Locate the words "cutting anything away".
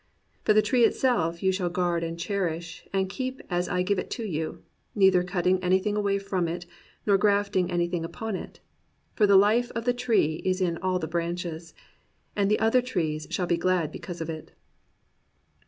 5.23-6.17